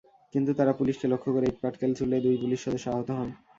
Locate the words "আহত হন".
2.91-3.29